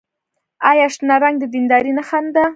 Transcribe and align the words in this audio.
آیا 0.69 0.85
شنه 0.93 1.15
رنګ 1.23 1.35
د 1.39 1.45
دیندارۍ 1.53 1.91
نښه 1.97 2.19
نه 2.25 2.31
ده؟ 2.35 2.45